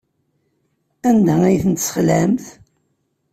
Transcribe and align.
Anda 1.09 1.35
ay 1.43 1.57
ten-tesxelɛemt? 1.63 2.45